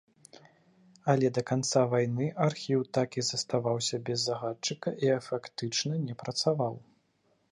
Але 1.11 1.27
да 1.37 1.41
канца 1.49 1.81
вайны 1.91 2.29
архіў 2.45 2.81
так 2.99 3.19
і 3.21 3.25
заставаўся 3.31 3.95
без 4.09 4.19
загадчыка 4.29 4.89
і 5.05 5.15
фактычна 5.29 5.93
не 6.09 6.15
працаваў. 6.25 6.73